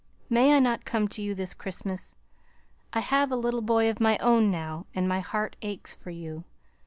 May 0.31 0.55
I 0.55 0.59
not 0.59 0.83
come 0.83 1.07
to 1.09 1.21
you 1.21 1.35
this 1.35 1.53
Christmas? 1.53 2.15
I 2.91 3.01
have 3.01 3.31
a 3.31 3.35
little 3.35 3.61
boy 3.61 3.87
of 3.87 3.99
my 4.01 4.17
own 4.17 4.49
now, 4.49 4.87
and 4.95 5.07
my 5.07 5.19
heart 5.19 5.55
aches 5.61 5.93
for 5.95 6.09
you. 6.09 6.43